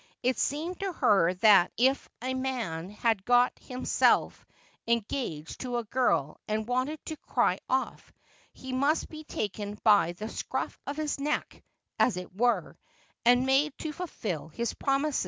[0.23, 4.47] It seemed to her that if a man had got himself
[4.87, 8.11] engaged to a girl, and wanted to cry off,
[8.51, 11.61] he must be taken by the scruff off his neck,
[11.99, 12.79] as it were,
[13.25, 15.19] and made to fulfil his promise.